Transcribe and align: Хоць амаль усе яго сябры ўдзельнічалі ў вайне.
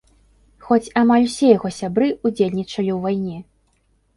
Хоць 0.69 0.93
амаль 1.01 1.27
усе 1.27 1.51
яго 1.57 1.69
сябры 1.81 2.09
ўдзельнічалі 2.25 2.91
ў 2.97 2.99
вайне. 3.05 3.37